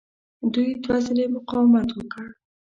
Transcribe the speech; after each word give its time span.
دوی 0.53 0.69
دوه 0.83 0.97
ځله 1.05 1.25
مقاومت 1.35 1.89
وکړ. 1.93 2.27